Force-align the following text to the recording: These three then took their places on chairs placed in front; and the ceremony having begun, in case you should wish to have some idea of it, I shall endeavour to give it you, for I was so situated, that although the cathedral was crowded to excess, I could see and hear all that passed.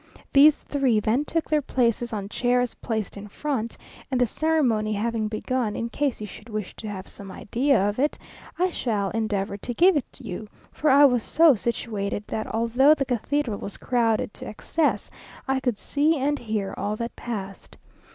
These 0.33 0.63
three 0.63 0.99
then 0.99 1.25
took 1.25 1.47
their 1.47 1.61
places 1.61 2.11
on 2.11 2.27
chairs 2.27 2.73
placed 2.73 3.17
in 3.17 3.27
front; 3.27 3.77
and 4.09 4.19
the 4.19 4.25
ceremony 4.25 4.93
having 4.93 5.27
begun, 5.27 5.75
in 5.75 5.89
case 5.89 6.19
you 6.19 6.25
should 6.25 6.49
wish 6.49 6.75
to 6.77 6.87
have 6.87 7.07
some 7.07 7.31
idea 7.31 7.87
of 7.87 7.99
it, 7.99 8.17
I 8.57 8.71
shall 8.71 9.11
endeavour 9.11 9.57
to 9.57 9.73
give 9.75 9.95
it 9.95 10.19
you, 10.19 10.47
for 10.71 10.89
I 10.89 11.05
was 11.05 11.21
so 11.21 11.53
situated, 11.53 12.23
that 12.29 12.47
although 12.47 12.95
the 12.95 13.05
cathedral 13.05 13.59
was 13.59 13.77
crowded 13.77 14.33
to 14.33 14.47
excess, 14.47 15.11
I 15.47 15.59
could 15.59 15.77
see 15.77 16.17
and 16.17 16.39
hear 16.39 16.73
all 16.75 16.95
that 16.95 17.15
passed. 17.15 17.77